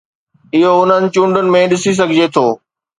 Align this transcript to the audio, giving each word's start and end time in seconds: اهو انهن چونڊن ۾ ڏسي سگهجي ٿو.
اهو 0.57 0.71
انهن 0.85 1.03
چونڊن 1.17 1.55
۾ 1.59 1.63
ڏسي 1.71 1.91
سگهجي 2.01 2.27
ٿو. 2.35 2.47